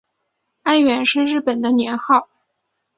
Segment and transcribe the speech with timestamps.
[0.63, 2.27] 安元是日本的年号。